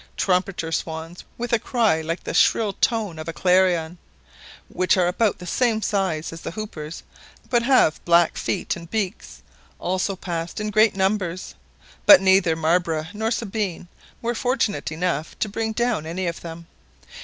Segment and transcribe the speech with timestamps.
[0.17, 3.99] Trumpeter swans, with a cry like the shrill tone of a clarion,
[4.67, 7.03] which are about the same size as the hoopers,
[7.51, 9.43] but have black feet and beaks,
[9.77, 11.53] also passed in great numbers,
[12.07, 13.87] but neither Marbre nor Sabine
[14.23, 16.65] were fortunate enough to bring down any of them.